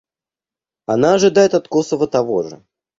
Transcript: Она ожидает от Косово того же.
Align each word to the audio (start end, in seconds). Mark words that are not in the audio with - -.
Она 0.87 1.13
ожидает 1.13 1.53
от 1.53 1.67
Косово 1.67 2.07
того 2.07 2.41
же. 2.41 2.65